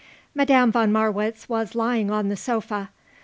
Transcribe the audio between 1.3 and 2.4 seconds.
was lying on the